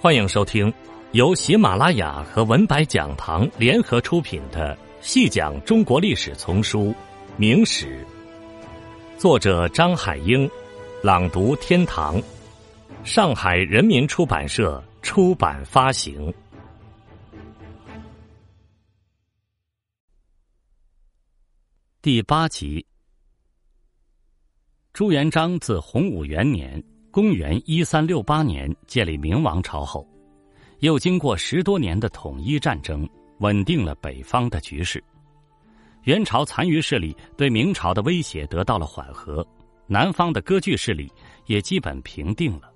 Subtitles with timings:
[0.00, 0.72] 欢迎收听
[1.10, 6.90] 由喜马拉雅和文白讲堂联合出品的《细讲中国历史丛书·
[7.36, 8.06] 明史》，
[9.20, 10.48] 作者张海英，
[11.02, 12.22] 朗读天堂，
[13.02, 16.32] 上海人民出版社出版发行。
[22.00, 22.86] 第八集，
[24.92, 26.80] 朱元璋自洪武元年。
[27.10, 30.06] 公元一三六八年建立明王朝后，
[30.80, 33.08] 又经过十多年的统一战争，
[33.38, 35.02] 稳定了北方的局势。
[36.04, 39.46] 元朝残余势力对明朝的威胁得到了缓和，
[39.86, 41.10] 南方的割据势力
[41.46, 42.70] 也基本平定了。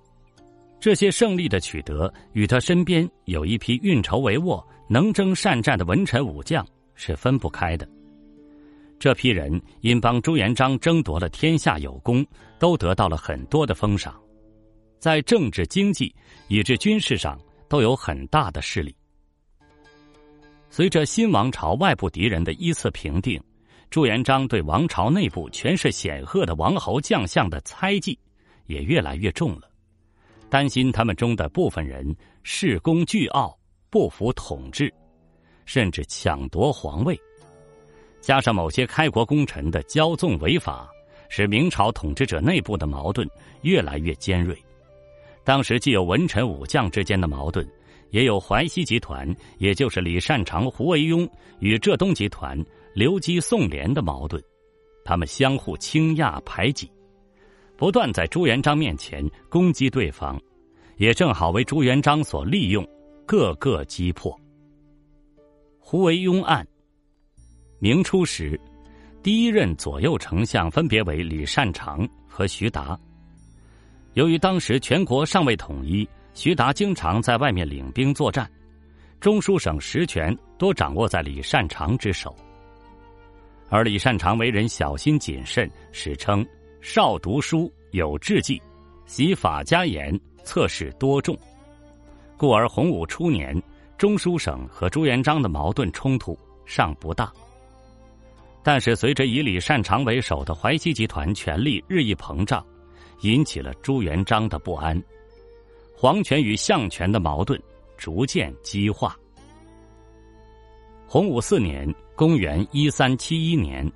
[0.81, 7.89] 这些胜利的取得与他身边有一批运筹帷幄、能征善战的文臣武将是分不开的。
[9.03, 12.25] 这批人因帮朱元璋争夺了天下有功，
[12.61, 14.15] 都得到了很多的封赏。
[15.01, 16.15] 在政治、经济
[16.47, 17.37] 以至军事上
[17.69, 18.95] 都有很大的势力。
[20.71, 23.43] 随着新王朝外部敌人的依次平定，
[23.91, 28.17] 朱元璋对王朝内部权势显赫的王侯将相的猜忌
[28.67, 29.69] 也越来越重了，
[30.49, 32.07] 担心他们中的部分人
[32.45, 33.59] 恃功倨傲、
[33.91, 34.95] 不服统治，
[35.67, 37.21] 甚至抢夺皇位。
[38.23, 40.89] 加上某些开国功臣的骄纵违法，
[41.29, 43.29] 使明朝统治者内部的矛盾
[43.63, 44.57] 越来越尖锐。
[45.45, 47.69] 当时既有文臣武将之间的矛盾，
[48.11, 49.29] 也有淮西集团，
[49.59, 51.29] 也就是李善长、胡惟庸
[51.59, 52.57] 与浙东集团
[52.95, 54.41] 刘基、宋濂的矛盾，
[55.05, 56.89] 他们相互倾轧排挤，
[57.77, 60.41] 不断在朱元璋面前攻击对方，
[60.97, 62.87] 也正好为朱元璋所利用，
[63.27, 64.39] 各个击破。
[65.81, 66.65] 胡惟庸案，
[67.83, 68.57] 明初时，
[69.25, 72.97] 第一任左右丞相分别为李善长和徐达。
[74.15, 78.49] 由于当时全国尚未统一，徐达经常在外面领兵作战，
[79.19, 82.33] 中书省实权多掌握在李善长之手。
[83.69, 86.47] 而李善长为人小心谨慎，史称
[86.81, 88.63] 少读书，有志计，
[89.07, 91.37] 习法家言，测试多重，
[92.37, 93.61] 故而洪武初年，
[93.99, 97.33] 中书省和朱元璋的矛盾冲突尚不大。
[98.63, 102.65] 但是随着以李善长为首的淮西集团权力日益膨胀。
[103.23, 105.01] 引起了朱元璋的不安，
[105.97, 107.61] 皇权与相权的矛盾
[107.97, 109.17] 逐渐激化。
[111.07, 113.89] 洪武四年（公元一三七一年），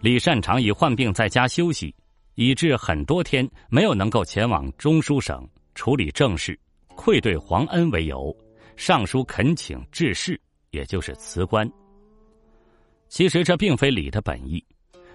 [0.00, 1.92] 李善长以患病在家休息，
[2.36, 6.56] 以致很多天没有能够前往中书省处理政事，
[6.94, 8.32] 愧对皇恩为由，
[8.76, 10.40] 上书恳请致仕，
[10.70, 11.68] 也就是辞官。
[13.08, 14.62] 其实这并非李的本意，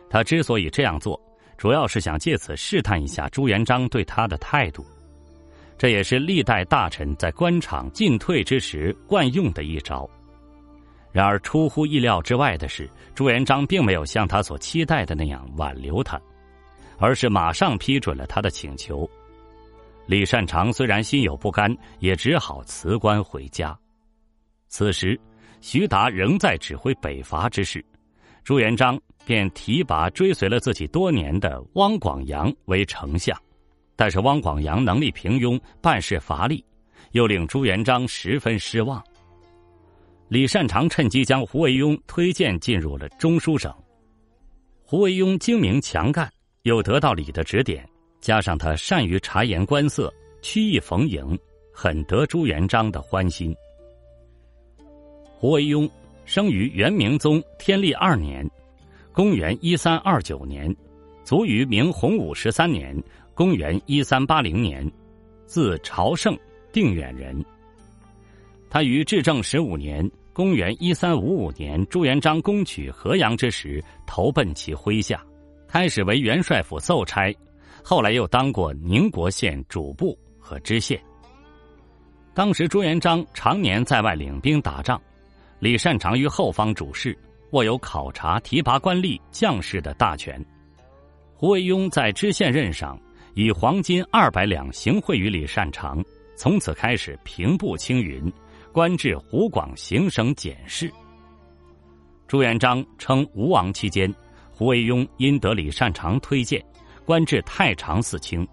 [0.10, 1.20] 他之所以这样做。
[1.56, 4.86] 主要是想借此试探一下朱元璋对他的态度，
[5.78, 10.10] 这也是历代大臣在官场进退之时惯用的一招。
[11.12, 16.20] 然而出乎意料之外的是，朱元璋并没有像他所期待的那样挽留他，
[16.98, 19.08] 而是马上批准了他的请求。
[20.08, 23.78] 李善长虽然心有不甘，也只好辞官回家。
[24.68, 25.18] 此时，
[25.64, 27.84] 徐达仍在指挥北伐之事。
[28.44, 33.34] 朱元璋便提拔追随了自己多年的汪广洋为丞相，
[33.96, 36.62] 但是汪广洋能力平庸，办事乏力，
[37.14, 39.02] 又令朱元璋十分失望。
[40.28, 43.74] 李善长趁机将胡惟庸推荐进入了中书省。
[44.84, 46.30] 胡惟庸精明强干，
[46.64, 47.88] 又得到李的指点，
[48.20, 51.40] 加上他善于察言观色、曲意逢迎，
[51.74, 53.56] 很得朱元璋的欢心。
[55.44, 55.90] 胡惟庸。
[56.24, 58.50] 生于元明宗天历二年，
[59.12, 60.74] 公元一三二九年，
[61.26, 62.96] 卒于明洪武十三年，
[63.34, 64.90] 公元一三八零年，
[65.46, 66.34] 字朝圣，
[66.72, 67.44] 定远人。
[68.70, 75.22] 他于至正十五年，公元一三五五年，朱元璋攻取河阳之时，投奔其麾下，
[75.68, 77.36] 开始为元帅府奏差，
[77.84, 80.98] 后来又当过宁国县主簿和知县。
[82.34, 84.98] 当时朱元璋常年在外领兵打仗。
[85.64, 87.18] 李善长于后方主事，
[87.52, 90.46] 握有考察、提拔官吏、将士的大权。
[91.34, 93.00] 胡惟庸在知县任上，
[93.34, 96.04] 以黄金二百两行贿于李善长，
[96.36, 98.30] 从此开始平步青云，
[98.74, 100.92] 官至湖广行省检事。
[102.28, 104.14] 朱元璋称吴王期间，
[104.52, 106.62] 胡惟庸因得李善长推荐，
[107.06, 108.46] 官至太常寺卿。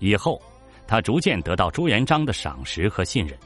[0.00, 0.42] 以后，
[0.88, 3.38] 他逐渐得到朱元璋的赏识和信任。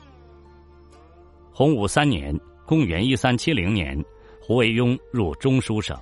[1.52, 2.34] 洪武三年。
[2.70, 4.00] 公元一三七零年，
[4.40, 5.98] 胡惟庸入中书省，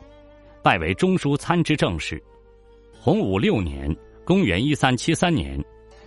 [0.63, 2.23] 拜为中书参知政事。
[2.93, 5.59] 洪武六年，公元一三七三年，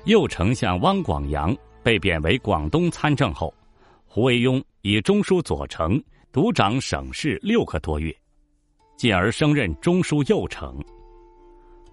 [0.06, 3.52] 右丞相汪广洋被贬为广东参政后，
[4.06, 6.00] 胡惟庸以中书左丞
[6.31, 8.16] 独掌省事六个多月，
[8.96, 10.78] 进而升任中书右丞。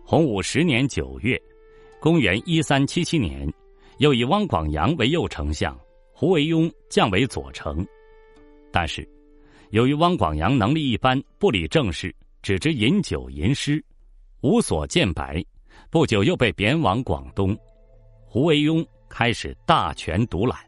[0.04, 1.40] 洪武十年九月，
[1.98, 3.50] 公元一三七七年，
[3.96, 5.74] 又以汪广洋为右丞相，
[6.12, 7.82] 胡惟庸降为左丞。
[8.78, 9.04] 但是，
[9.70, 13.84] 由于汪广洋能力一般，不理政事，只知饮酒吟诗，
[14.40, 15.44] 无所见白，
[15.90, 17.58] 不久又被贬往广东。
[18.24, 20.60] 胡惟庸开始大权独揽。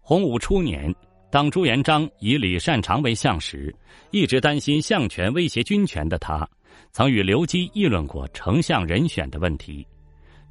[0.00, 0.90] 洪武初年，
[1.30, 3.70] 当朱元璋以李善长为相时，
[4.10, 6.48] 一直担心相权威胁军权的他，
[6.90, 9.86] 曾与刘基议论过丞相人选的问题，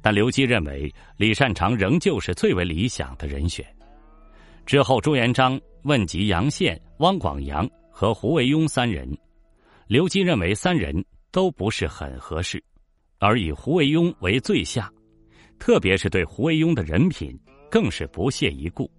[0.00, 3.66] 但刘基认为李善长仍旧是最为理想的人选。
[4.68, 9.16] 之后，朱元璋问及杨宪、汪广洋和胡惟庸三人，
[9.86, 12.62] 刘基认为三人都不是很合适，
[13.18, 14.92] 而以胡惟庸为最下。
[15.58, 17.34] 特别是对胡惟庸的人品，
[17.70, 18.90] 更是不屑一顾。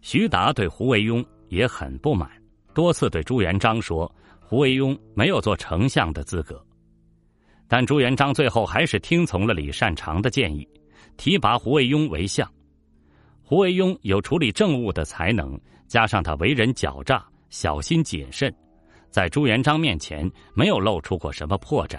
[0.00, 2.28] 徐达对胡惟庸也很不满，
[2.74, 6.60] 多次对朱元璋说胡惟庸没有做丞相的资格。
[7.68, 10.68] 但朱元璋最后还是听从了李善长的建议，
[11.16, 12.52] 提拔胡惟庸为相。
[13.44, 18.52] 胡惟庸有处理政务的才能，加上他为人狡诈、小心谨慎，
[19.10, 21.98] 在朱元璋面前没有露出过什么破绽。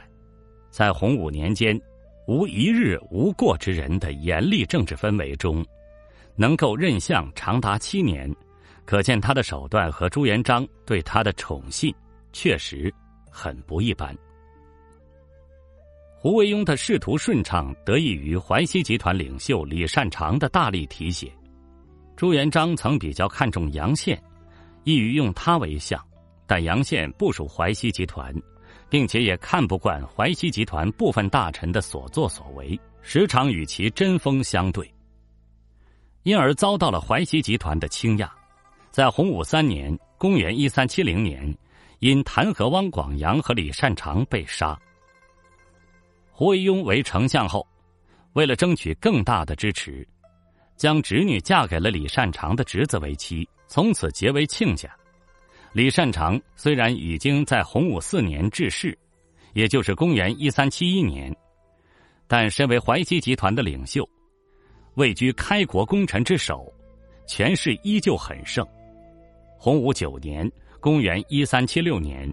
[0.69, 1.79] 在洪武年间。
[2.27, 5.63] 无一日无过之人的严厉政治氛围中，
[6.35, 8.35] 能够任相长达七年，
[8.83, 11.93] 可见他的手段和朱元璋对他的宠信
[12.33, 12.91] 确实
[13.29, 14.17] 很不一般。
[16.25, 21.31] 胡惟庸的仕途顺畅，得益于淮西集团领袖李善长的大力提携。
[22.15, 24.19] 朱元璋曾比较看重杨宪，
[24.85, 26.03] 意欲用他为相，
[26.47, 28.33] 但杨宪不属淮西集团。
[28.89, 34.91] 并且也看不惯淮西集团部分大臣的所作所为，时常与其针锋相对，
[36.23, 38.27] 因而遭到了淮西集团的倾轧。
[38.89, 41.55] 在洪武三年（公元一三七零年），
[42.01, 44.75] 因弹劾汪广洋和李善长被杀。
[46.37, 47.65] 胡惟庸为丞相后，
[48.33, 50.05] 为了争取更大的支持，
[50.75, 54.93] 将侄女嫁给了李善长的侄子为妻，从此结为亲家。
[55.71, 58.97] 李善长虽然已经在洪武四年致仕，
[59.53, 61.33] 也就是公元一三七一年，
[62.27, 64.05] 但身为淮西集团的领袖，
[64.95, 66.69] 位居开国功臣之首，
[67.25, 68.67] 权势依旧很盛。
[69.57, 70.51] 洪武九年
[70.81, 72.29] （公元一三七六年），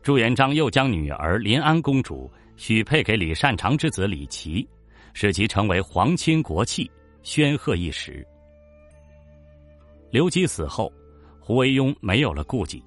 [0.00, 4.68] 朱元璋又将女儿临安公主许配给李善长之子李琦，
[5.14, 6.90] 使其成为皇亲国戚，
[7.22, 8.26] 煊赫一时。
[10.10, 10.92] 刘基死后。
[11.44, 12.80] 胡惟庸没有了顾忌，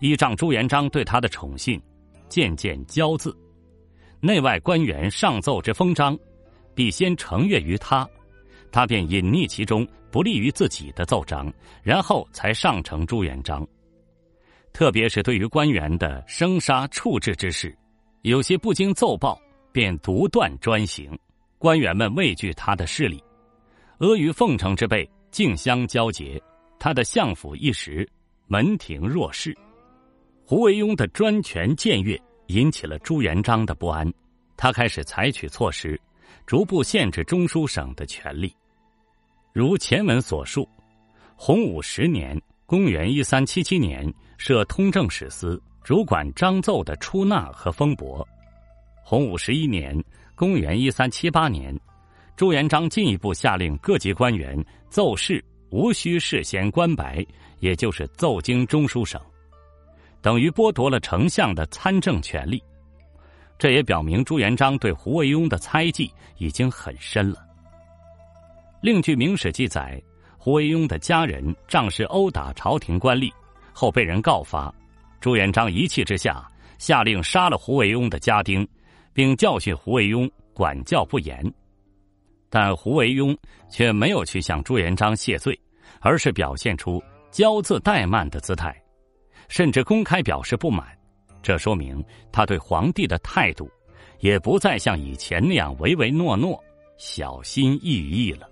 [0.00, 1.80] 依仗朱元璋对他的宠信，
[2.28, 3.34] 渐渐骄恣。
[4.20, 6.16] 内外官员上奏之封章，
[6.74, 8.06] 必先呈阅于他，
[8.70, 11.50] 他便隐匿其中不利于自己的奏章，
[11.82, 13.66] 然后才上呈朱元璋。
[14.74, 17.74] 特别是对于官员的生杀处置之事，
[18.22, 19.40] 有些不经奏报
[19.72, 21.18] 便独断专行，
[21.56, 23.22] 官员们畏惧他的势力，
[23.98, 26.40] 阿谀奉承之辈竞相交结。
[26.78, 28.06] 他的相府一时
[28.46, 29.56] 门庭若市，
[30.44, 34.10] 胡惟庸的专权僭越引起了朱元璋的不安，
[34.54, 35.98] 他开始采取措施，
[36.46, 38.54] 逐步限制中书省的权力。
[39.52, 40.68] 如前文所述，
[41.36, 48.26] 洪武十年（公元一三七七年）设通政使司，主管章奏的出纳和封驳。
[49.02, 49.98] 洪武十一年
[50.34, 51.78] （公元一三七八年），
[52.36, 55.44] 朱元璋进一步下令各级官员奏事。
[55.70, 57.24] 无需事先关白，
[57.60, 59.20] 也就是奏经中书省，
[60.20, 62.60] 等于剥夺了丞相的参政权利。
[63.56, 67.46] 这也表明朱元璋对胡惟庸的猜忌已经很深了。
[68.80, 70.02] 另据《明史》记载，
[70.38, 73.32] 胡惟庸的家人仗势殴打朝廷官吏，
[73.72, 74.74] 后被人告发，
[75.20, 78.66] 朱元璋一气之下下令杀了胡惟庸的家丁，
[79.12, 81.44] 并教训胡惟庸管教不严。
[82.48, 83.36] 但胡惟庸
[83.70, 85.56] 却没有去向朱元璋谢罪，
[86.00, 88.74] 而是表现出骄自怠慢的姿态，
[89.48, 90.86] 甚至公开表示不满。
[91.42, 93.70] 这说明他对皇帝的态度
[94.18, 96.62] 也不再像以前那样唯唯诺诺、
[96.98, 98.48] 小心翼翼了。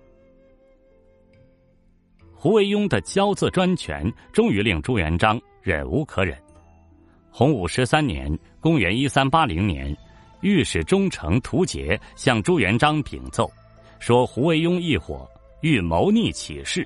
[2.35, 6.41] 胡惟庸的骄自专权，终于令朱元璋忍无可忍。
[7.39, 9.97] 洪武十三年（公元一三八零年），
[10.43, 13.49] 御史中丞屠杰向朱元璋禀奏。
[14.01, 15.25] 说胡惟庸一伙
[15.61, 16.85] 欲谋逆起事，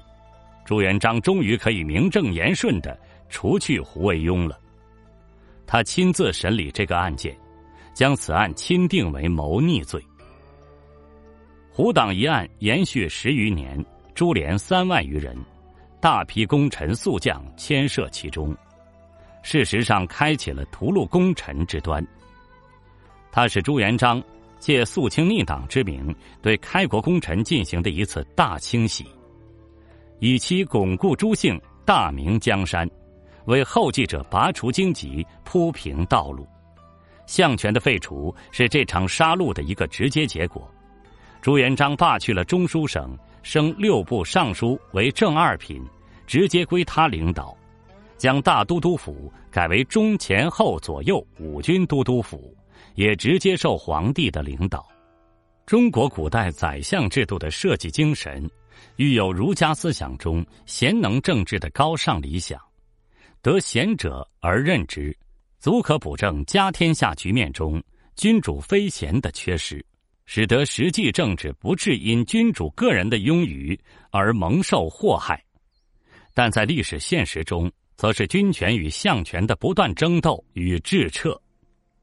[0.62, 4.60] 朱元璋终于可以名正言顺的除去胡惟庸了。
[5.66, 7.34] 他亲自审理这个案件，
[7.94, 10.04] 将此案钦定为谋逆罪。
[11.70, 13.82] 胡党一案延续十余年，
[14.14, 15.34] 株连三万余人，
[15.98, 18.54] 大批功臣宿将牵涉其中。
[19.42, 22.04] 事实上，开启了屠戮功臣之端。
[23.30, 24.22] 他是朱元璋
[24.58, 29.06] 借肃清逆党之名，对开国功臣进行的一次大清洗，
[30.20, 32.88] 以期巩固朱姓，大明江山，
[33.46, 36.46] 为后继者拔除荆棘，铺平道路。
[37.26, 40.70] 相权的废除是这场杀戮的一个直接结果。
[41.40, 45.82] 朱元璋罢去了中书省，升六部尚书为正二品，
[46.26, 47.56] 直接归他领导。
[48.22, 52.56] 将大都督府改为中前后左右五军都督府，
[52.94, 54.88] 也直接受皇帝的领导。
[55.66, 58.48] 中国古代宰相制度的设计精神，
[58.94, 62.60] 寓有儒家思想中贤能政治的高尚理想。
[63.40, 65.12] 得贤者而任之，
[65.58, 67.82] 足可补正家天下局面中
[68.14, 69.84] 君主非贤的缺失，
[70.26, 73.76] 使得实际政治不致因君主个人的庸愚
[74.12, 75.42] 而蒙受祸害。
[76.32, 77.68] 但在历史现实中，
[78.02, 81.40] 则是军权与相权的不断争斗与治彻。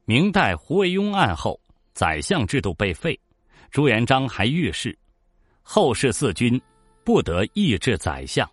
[0.06, 1.60] 明代胡惟庸案后，
[1.92, 3.20] 宰相制度被废，
[3.70, 4.98] 朱元璋还谕示：
[5.60, 6.58] 后世四君
[7.04, 8.50] 不得抑制宰相，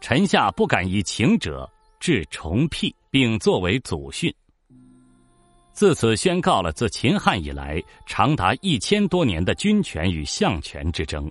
[0.00, 1.70] 臣下不敢以情者
[2.00, 4.34] 治重辟，并作为祖训。
[5.72, 11.30] 自此宣告了自秦汉以来长达一千多年的军权与相权之争，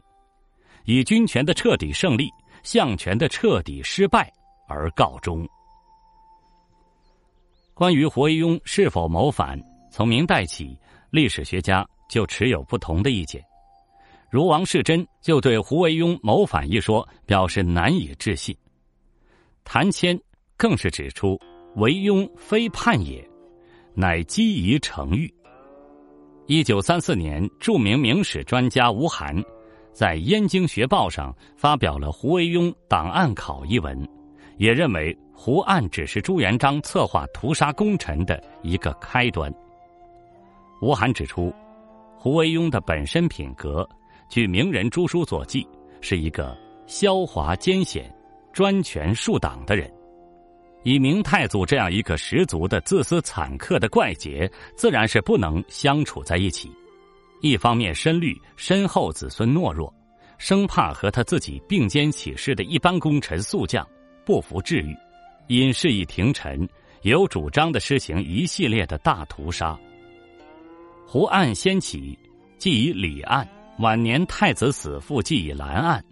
[0.86, 2.30] 以军权的彻底胜利，
[2.64, 4.32] 相权的彻底失败。
[4.70, 5.46] 而告终。
[7.74, 9.60] 关于胡惟庸是否谋反，
[9.92, 10.78] 从明代起，
[11.10, 13.44] 历史学家就持有不同的意见。
[14.30, 18.56] 如王世贞就对胡惟庸谋反一说表示难以置信。
[19.64, 20.20] 谭谦
[20.56, 21.40] 更是指出，
[21.78, 23.28] 惟庸非叛也，
[23.96, 25.34] 乃积疑成狱。
[26.46, 29.36] 一九三四年，著名明史专家吴晗
[29.94, 34.19] 在《燕京学报》上发表了胡惟庸档案考一文。
[34.60, 39.52] 也认为胡案只是朱元璋策划屠杀功臣的一个开端。
[40.82, 41.52] 吴晗指出，
[42.18, 43.88] 胡惟庸的本身品格，
[44.30, 45.66] 据名人朱书所记，
[46.02, 48.14] 是一个狡猾艰险、
[48.52, 49.90] 专权树党的人。
[50.84, 56.70] 以明太祖这样一个十足的自私惨刻的怪杰，自然是不能相处在一起。
[57.42, 59.94] 一方面深虑身后子孙懦弱，
[60.38, 63.88] 生怕和他自己并肩起事的一般功臣宿将。
[64.30, 64.96] 不服治愈，
[65.48, 66.70] 因事已廷臣，
[67.02, 69.76] 有主张的施行一系列的大屠杀。
[71.08, 72.16] 胡案先起，
[72.60, 73.44] 即以李案；
[73.80, 76.06] 晚年太子死父即以蓝案。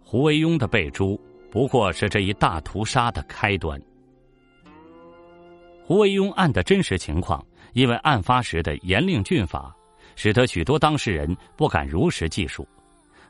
[0.00, 3.82] 胡惟庸的被诛，不过是这一大屠杀的开端。
[5.82, 9.74] 胡惟庸案的真实情况，因为案发时的严令峻法，
[10.14, 12.64] 使得许多当事人不敢如实记述。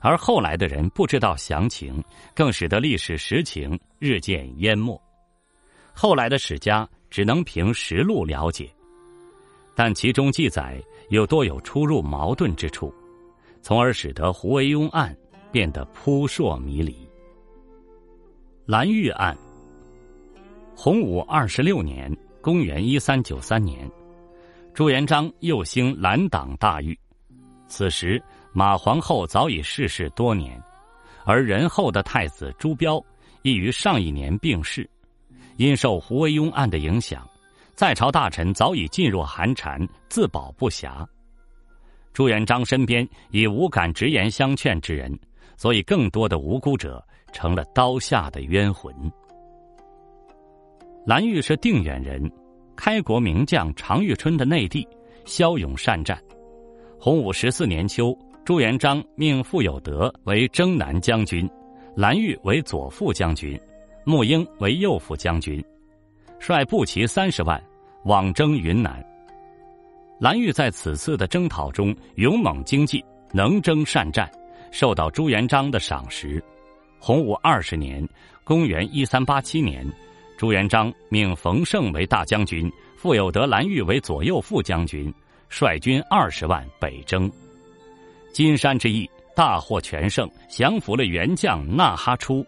[0.02, 2.02] 而后来的人不知道详情，
[2.34, 4.98] 更使得历史实情日渐淹没。
[5.92, 8.70] 后来的史家只能凭实录了解，
[9.74, 12.92] 但其中记载又多有出入矛盾之处，
[13.60, 15.14] 从而使得胡惟庸案
[15.52, 16.96] 变得扑朔迷离。
[18.64, 19.36] 蓝玉案，
[20.74, 23.86] 洪武二十六年（公元一三九三年），
[24.72, 26.98] 朱元璋又兴蓝党大狱，
[27.68, 28.22] 此时。
[28.52, 30.60] 马皇后早已逝世多年，
[31.24, 33.02] 而仁厚的太子朱标
[33.42, 34.88] 亦于上一年病逝。
[35.56, 37.28] 因受胡惟庸案的影响，
[37.74, 39.78] 在朝大臣早已噤若寒蝉，
[40.08, 41.06] 自保不暇。
[42.12, 45.16] 朱元璋身边已无敢直言相劝之人，
[45.56, 48.94] 所以更多的无辜者成了刀下的冤魂。
[51.06, 52.30] 蓝玉是定远人，
[52.74, 54.86] 开国名将常遇春的内弟，
[55.24, 56.20] 骁勇善战。
[56.98, 58.16] 洪武十四年秋。
[58.44, 61.48] 朱元璋命傅有德为征南将军，
[61.94, 63.58] 蓝玉为左副将军，
[64.04, 65.62] 穆英为右副将军，
[66.38, 67.62] 率步骑三十万
[68.06, 69.04] 往征云南。
[70.18, 74.28] 蓝玉在此次的征讨中勇猛精进，能征善战，
[74.72, 76.42] 受到朱元璋的赏识。
[76.98, 78.06] 洪武二十年
[78.42, 79.86] （公元一三八七年），
[80.36, 85.12] 朱元璋命冯胜为大将军，傅有德、蓝玉为左右副将军，
[85.48, 87.30] 率军二十万北征。
[88.32, 92.44] 金山之役大获全胜，降服了元将纳哈出。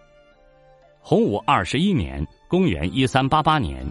[1.00, 3.84] 洪武二十一年（公元一三八八年），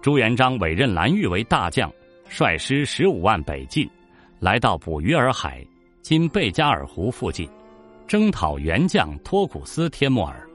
[0.00, 1.92] 朱元璋委任蓝玉为大将，
[2.28, 3.88] 率师十五万北进，
[4.38, 5.64] 来到捕鱼儿海
[6.02, 7.48] （今贝加尔湖附近），
[8.06, 10.48] 征讨元将托古斯帖木儿。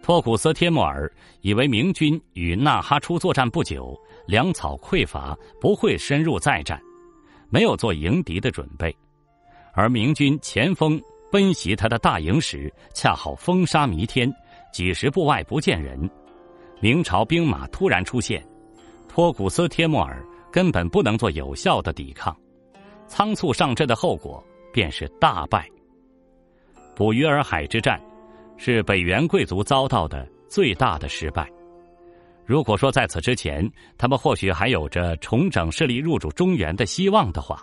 [0.00, 6.80] 托古斯帖木儿以为明军与纳哈出作战不久，粮草匮乏，不会深入再战，
[7.48, 8.94] 没有做迎敌的准备。
[9.74, 11.00] 而明军前锋
[11.30, 14.32] 奔袭他的大营时，恰好风沙弥天，
[14.72, 16.08] 几十步外不见人。
[16.80, 18.44] 明朝兵马突然出现，
[19.08, 22.36] 托古斯帖木儿根本不能做有效的抵抗，
[23.08, 25.68] 仓促上阵的后果便是大败。
[26.94, 28.00] 捕鱼儿海之战，
[28.56, 31.50] 是北元贵族遭到的最大的失败。
[32.46, 37.60] 如果说在此之前，他们或许还有着重整势力入主中原的希望的话，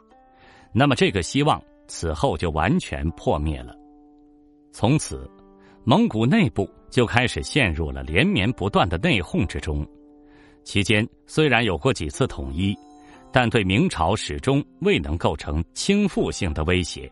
[0.74, 1.62] 那么这个希望
[1.94, 3.76] 此后就完全破灭了。
[4.72, 5.30] 从此，
[5.84, 9.86] 蒙古内部就开始陷入了连绵不断的内讧之中。
[10.64, 12.74] 期间虽然有过几次统一，
[13.30, 17.12] 但对明朝始终未能构成倾覆性的威胁。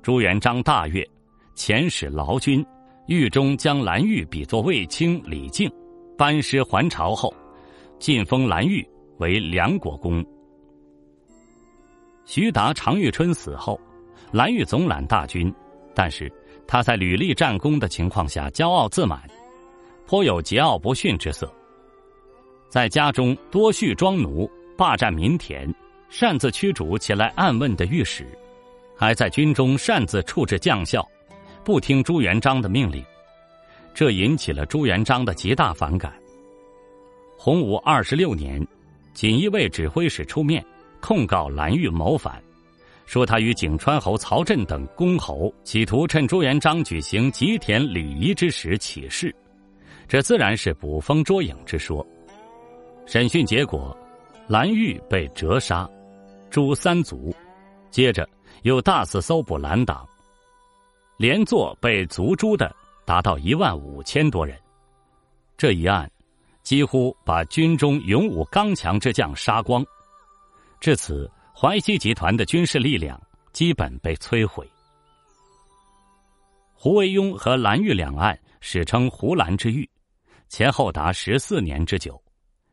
[0.00, 1.06] 朱元璋大悦，
[1.54, 2.64] 遣使劳军，
[3.08, 5.70] 狱中将蓝玉比作卫青、李靖。
[6.16, 7.32] 班师还朝后，
[7.98, 8.82] 晋封蓝玉
[9.18, 10.24] 为梁国公。
[12.24, 13.78] 徐达、常遇春死后，
[14.32, 15.52] 蓝玉总揽大军，
[15.94, 16.30] 但是
[16.66, 19.22] 他在屡立战功的情况下骄傲自满，
[20.06, 21.52] 颇有桀骜不驯之色。
[22.68, 25.72] 在家中多蓄庄奴，霸占民田，
[26.10, 28.26] 擅自驱逐前来暗问的御史，
[28.94, 31.06] 还在军中擅自处置将校，
[31.64, 33.02] 不听朱元璋的命令。
[33.94, 36.12] 这引起了朱元璋的极大反感。
[37.36, 38.64] 洪武二十六年，
[39.14, 40.64] 锦衣卫指挥使出面
[41.00, 42.42] 控告蓝玉谋反，
[43.08, 49.34] 说他与景川侯曹振等公侯企图趁朱元璋举行吉田礼仪之时起事，
[50.06, 52.06] 这自然是捕风捉影之说。
[53.06, 53.96] 审讯结果，
[54.46, 55.88] 蓝玉被折杀，
[56.50, 57.34] 诛三族，
[57.90, 58.28] 接着
[58.60, 60.06] 又大肆搜捕蓝党，
[61.16, 62.70] 连坐被族诛的。
[63.06, 64.54] 达到一万五千多人，
[65.56, 66.06] 这一案
[66.62, 69.82] 几乎把军中勇武刚强之将杀光，
[70.78, 71.26] 至此
[71.60, 73.20] 淮西集团的军事力量
[73.52, 74.64] 基本被摧毁。
[76.72, 79.90] 胡惟庸和蓝玉两岸史称“胡蓝之狱”，
[80.48, 82.22] 前后达十四年之久，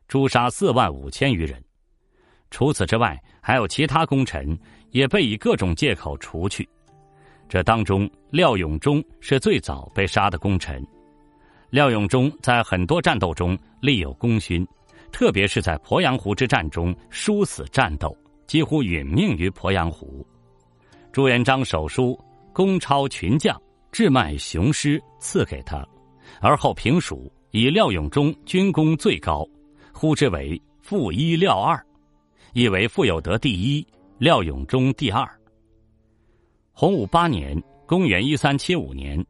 [0.06, 1.60] 诛杀四万五千余人。
[2.52, 4.56] 除此之外，还有其他功臣
[4.92, 6.68] 也被以各种借口除去。
[7.48, 10.80] 这当中，廖永忠是最早被杀的功臣。
[11.70, 14.64] 廖永忠在很多战斗中立有功勋，
[15.10, 18.16] 特别是在鄱阳湖之战中殊死战斗，
[18.46, 20.26] 几乎殒命于鄱阳湖。
[21.12, 22.18] 朱元璋手书
[22.52, 25.86] 功超群将，志迈雄师赐给他，
[26.40, 29.46] 而后评蜀以廖永忠军功最高，
[29.92, 31.84] 呼之为“富一廖二”，
[32.52, 33.86] 意为傅有德第一，
[34.18, 35.28] 廖永忠第二。
[36.72, 39.24] 洪武八年（公元一三七五年），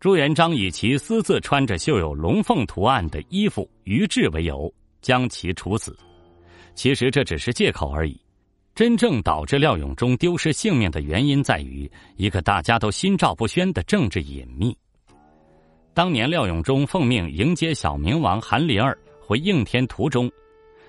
[0.00, 5.96] 朱元璋以其私自穿着绣有龙凤图案的衣服于志为由，将其处死。
[6.74, 8.20] 其实这只是借口而已。
[8.74, 14.76] 真正导致廖永忠丢失性命的原因，在于一个大家都心照不宣的政治隐秘。
[15.92, 20.30] 当年廖永忠奉命迎接小明王韩林儿回应天途中，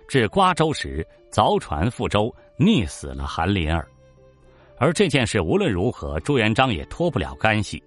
[0.07, 3.85] 至瓜州时凿船覆舟，溺死了韩林儿。
[4.77, 7.83] 而这件事无论如何，朱元璋也脱不了干系，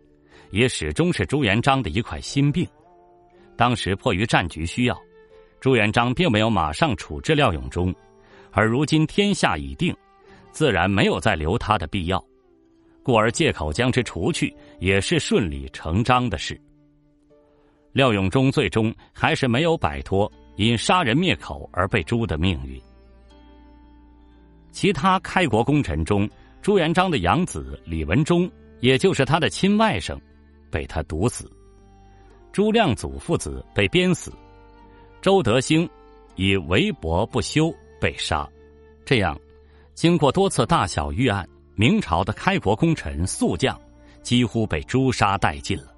[0.51, 2.69] 也始终是朱元璋的一块心病。
[3.57, 5.01] 当时迫于战局需要，
[5.61, 7.95] 朱元璋并没有马上处置廖永忠，
[8.55, 9.95] 而如今天下已定，
[10.53, 12.25] 自然没有再留他的必要，
[13.03, 16.59] 故而借口将之除去，也是顺理成章的事。
[17.93, 22.81] 廖永忠最终还是没有摆脱因杀人灭口而被诛的命运。
[24.71, 26.29] 其他开国功臣中，
[26.63, 30.19] 朱元璋的养子李文忠，也就是他的亲外甥，
[30.71, 31.45] 被他毒死；
[32.53, 34.31] 朱亮祖父子被鞭死；
[35.21, 35.89] 周德兴
[36.37, 37.73] 以为博不休
[38.05, 38.47] 被杀。
[39.03, 39.41] 这样，
[39.95, 43.81] 经过多次大小预案，明朝的开国功臣宿将
[44.21, 45.95] 几乎被诛杀殆尽了。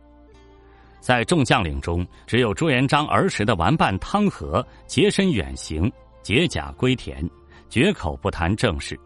[1.00, 5.90] 在众将领中，只有朱元璋儿时的玩伴汤和洁身远行，
[6.22, 7.28] 解甲归田，
[7.68, 8.96] 绝口不谈政事。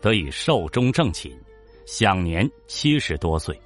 [0.00, 1.38] 得以寿终正寝，
[1.84, 3.60] 享年七十多岁。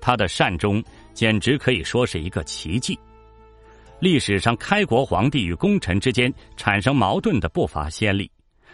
[0.00, 2.98] 他的善终简直可以说是一个奇迹。
[4.00, 8.30] 历史上开国皇帝与功臣之间产生矛盾的不乏先例，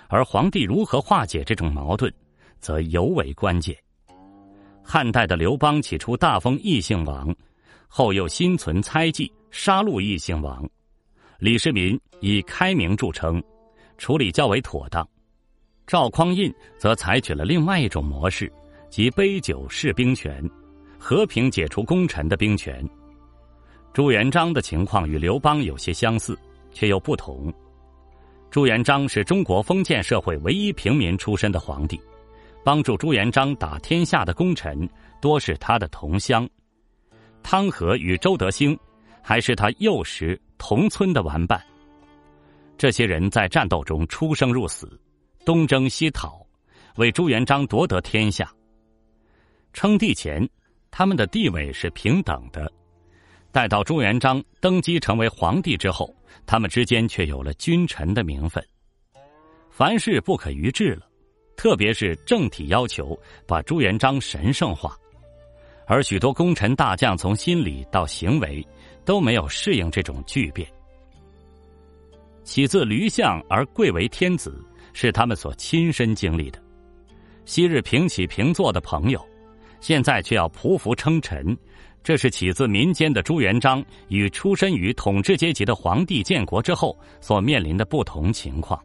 [0.09, 2.13] 而皇帝如何化解这种矛盾，
[2.61, 3.77] 则尤为关键。
[4.85, 7.35] 汉代的刘邦起初大封异姓王，
[7.89, 10.65] 后又心存猜忌，杀戮异姓王。
[11.41, 13.43] 李世民以开明著称，
[13.99, 15.07] 处理较为妥当。
[15.89, 18.51] 赵匡胤则采取了另外一种模式，
[18.89, 20.49] 即杯酒释兵权，
[21.01, 22.89] 和平解除功臣的兵权。
[23.97, 26.39] 朱元璋的情况与刘邦有些相似，
[26.71, 27.51] 却又不同。
[28.51, 31.99] 朱元璋是中国封建社会唯一平民出身的皇帝，
[32.63, 34.87] 帮助朱元璋打天下的功臣
[35.19, 36.47] 多是他的同乡，
[37.43, 38.79] 汤和与周德兴
[39.23, 41.59] 还是他幼时同村的玩伴。
[42.77, 45.01] 这些人在战斗中出生入死，
[45.43, 46.47] 东征西讨，
[46.97, 48.53] 为朱元璋夺得天下。
[49.73, 50.47] 称帝前，
[50.91, 52.71] 他们的地位是平等的；
[53.57, 56.15] 待到朱元璋登基成为皇帝之后，
[56.45, 58.63] 他们之间却有了君臣的名分。
[59.71, 61.09] 凡事不可逾制了，
[61.57, 64.95] 特别是政体要求把朱元璋神圣化，
[65.87, 68.63] 而许多功臣大将从心理到行为
[69.07, 70.69] 都没有适应这种巨变。
[72.45, 76.63] 起自驴相而贵为天子，是他们所亲身经历的。
[77.47, 79.27] 昔日平起平坐的朋友，
[79.81, 81.57] 现在却要匍匐称臣，
[82.07, 88.81] 这是起自民间的朱元璋与出身于统治阶级的皇帝建国之后所面临的不同情况。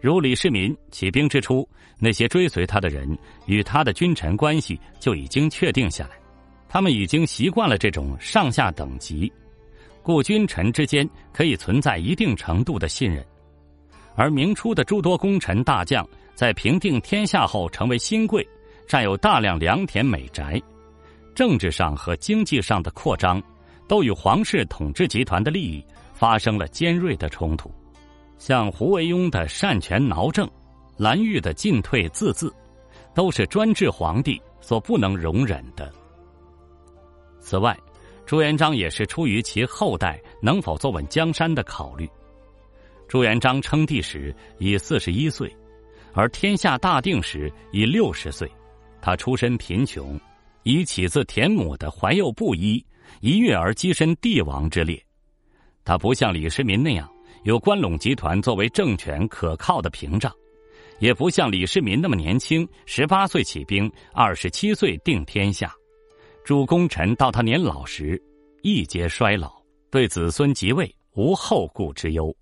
[0.00, 6.10] 如李世民起兵之初，那些追随他的人与他的君臣关系就已经确定下来，
[6.68, 9.28] 他们已经习惯了这种上下等级，
[10.00, 13.26] 故君臣之间可以存在一定程度的信任。
[14.14, 18.48] 而明初的诸多功臣大将在平定天下后成为新贵，
[18.86, 20.62] 占有大量良田美宅，
[21.34, 23.42] 政治上和经济上的扩张，
[23.88, 27.72] 都与皇室统治集团的利益发生了尖锐的冲突。
[28.38, 30.48] 像胡惟庸的擅权挠政，
[30.96, 32.50] 蓝玉的进退自治，
[33.14, 35.92] 都是专制皇帝所不能容忍的。
[37.38, 37.76] 此外，
[38.24, 42.08] 朱元璋也是出于其后代能否坐稳江山的考虑。
[43.08, 45.54] 朱元璋称帝时已四十一岁，
[46.12, 48.50] 而天下大定时已六十岁。
[49.02, 50.20] 他出身贫穷，
[50.62, 52.84] 以起自田亩的怀幼布衣，
[53.20, 55.02] 一跃而跻身帝王之列。
[55.84, 57.10] 他不像李世民那样。
[57.44, 60.30] 有关陇集团作为政权可靠的屏障，
[60.98, 65.72] 也不像李世民那么年轻，十八岁起兵，二十七岁定天下。
[66.44, 68.22] 主功臣到他年老时，
[68.62, 69.50] 亦皆衰老，
[69.90, 72.34] 对子孙即位无后顾之忧。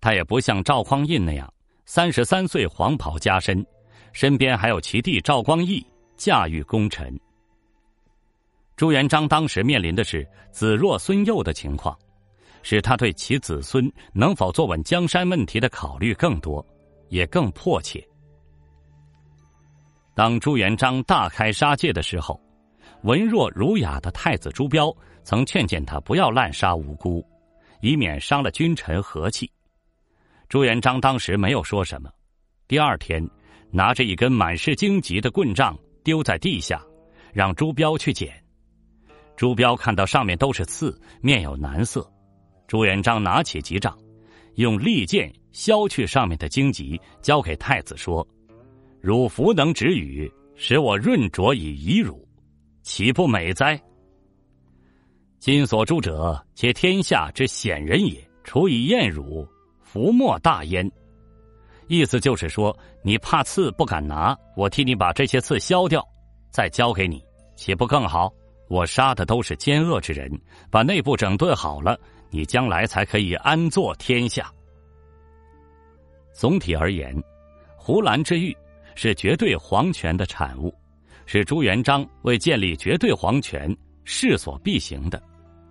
[0.00, 1.52] 他也不像赵匡胤那样，
[1.84, 3.66] 三十三岁黄袍加身，
[4.12, 5.84] 身边还有其弟赵光义
[6.16, 7.12] 驾驭功臣。
[8.82, 11.96] 朱元璋当时面临的是子弱孙幼的情况。
[12.64, 16.66] 使他对其子孙能否坐稳江山问题的考虑更多，
[17.08, 18.04] 也更迫切。
[20.16, 22.40] 当朱元璋大开杀戒的时候，
[23.04, 24.92] 文弱儒雅的太子朱标
[25.22, 27.24] 曾劝谏他不要滥杀无辜，
[27.82, 29.48] 以免伤了君臣和气。
[30.48, 32.10] 朱元璋当时没有说什么，
[32.66, 33.24] 第二天
[33.70, 36.84] 拿着一根满是荆棘的棍杖丢在地下，
[37.32, 38.41] 让朱标去捡。
[39.36, 42.08] 朱标看到上面都是刺，面有难色。
[42.66, 43.96] 朱元璋拿起吉杖，
[44.54, 48.26] 用利剑削去上面的荆棘，交给太子说
[49.00, 52.26] ：“汝弗能止语，使我润浊以遗汝，
[52.82, 53.80] 岂不美哉？
[55.38, 58.22] 今所诛者，皆天下之显人也。
[58.44, 59.46] 除以厌汝，
[59.82, 60.90] 弗莫大焉。”
[61.88, 66.02] 意思就是说，你怕刺不敢拿，我替你把这些刺削掉，
[66.50, 67.22] 再交给你，
[67.54, 68.32] 岂不更好？
[68.72, 70.32] 我杀的都是奸恶之人，
[70.70, 71.94] 把内部整顿好了。
[72.30, 74.50] 你将来才可以安坐天下。
[76.32, 77.14] 总体而言，
[77.76, 78.56] 胡兰之狱
[78.94, 80.74] 是绝对皇权的产物，
[81.26, 85.22] 是朱元璋为建立绝对皇权势所必行的。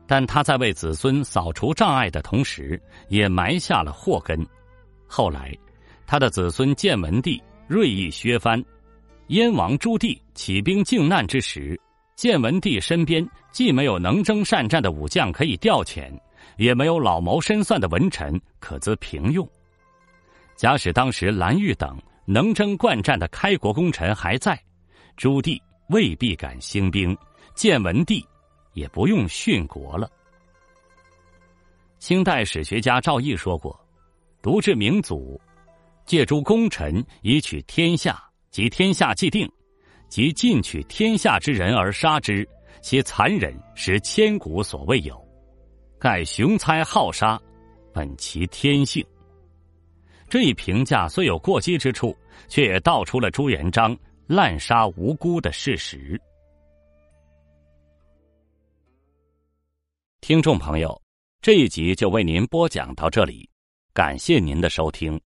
[0.06, 4.46] 但他在为子孙扫除障碍的同时，也埋下了祸根。
[5.08, 5.58] 后来，
[6.06, 8.64] 他的子孙建文帝锐意削藩，
[9.30, 11.76] 燕王朱棣起兵靖难之时，
[12.22, 16.08] 建文帝身边既没有能征善战的武将可以调遣。
[16.58, 19.48] 也没有老谋深算的文臣可资平用。
[20.56, 24.56] 假使当时蓝玉等能征惯战的开国功臣还在，
[25.18, 27.18] 朱棣未必敢兴兵，
[27.56, 28.24] 建文帝
[28.74, 30.08] 也不用殉国了。
[31.98, 33.80] 清代史学家赵翼说过
[34.44, 35.42] ：“独治明祖，
[36.06, 39.52] 借诸功臣以取天下，及天下既定，
[40.12, 42.48] 即尽取天下之人而杀之，
[42.82, 45.20] 其残忍实千古所未有。”
[45.98, 47.40] 盖雄才好杀，
[47.94, 49.06] 本其天性。
[50.28, 52.14] 这一评价虽有过激之处，
[52.50, 53.98] 却也道出了朱元璋
[54.28, 56.20] 滥杀无辜的事实。
[60.20, 61.02] 听众朋友，
[61.42, 63.50] 这一集就为您播讲到这里，
[63.94, 65.20] 感谢您的收听。